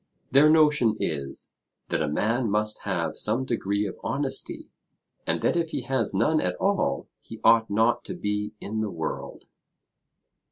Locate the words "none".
6.11-6.41